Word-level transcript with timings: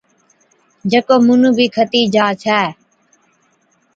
جڪو 0.91 1.15
مُنُون 1.25 1.51
بِي 1.57 1.65
کتِي 1.75 2.01
جا 2.13 2.25
ڇَي۔ 2.41 2.61